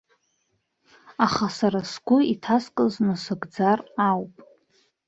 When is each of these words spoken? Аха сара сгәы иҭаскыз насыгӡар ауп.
Аха 1.25 1.47
сара 1.57 1.81
сгәы 1.91 2.17
иҭаскыз 2.33 2.93
насыгӡар 3.05 3.79
ауп. 4.09 4.33